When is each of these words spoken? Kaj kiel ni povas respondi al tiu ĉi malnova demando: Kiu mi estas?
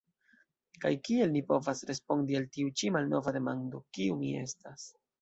Kaj 0.85 0.91
kiel 1.07 1.35
ni 1.35 1.43
povas 1.51 1.85
respondi 1.91 2.41
al 2.41 2.49
tiu 2.57 2.75
ĉi 2.81 2.93
malnova 2.99 3.37
demando: 3.39 3.87
Kiu 3.99 4.21
mi 4.25 4.37
estas? 4.45 4.93